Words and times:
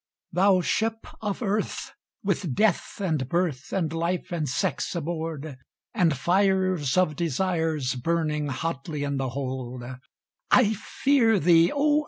"Thou 0.31 0.61
Ship 0.61 1.05
of 1.21 1.43
Earth, 1.43 1.91
with 2.23 2.55
Death, 2.55 2.99
and 2.99 3.29
Birth, 3.29 3.71
and 3.71 3.93
Life, 3.93 4.31
and 4.31 4.49
Sex 4.49 4.95
aboard, 4.95 5.59
And 5.93 6.17
fires 6.17 6.97
of 6.97 7.15
Desires 7.15 7.93
burning 7.93 8.47
hotly 8.47 9.03
in 9.03 9.17
the 9.17 9.29
hold, 9.29 9.83
I 10.49 10.73
fear 10.73 11.39
thee, 11.39 11.71
O! 11.71 11.99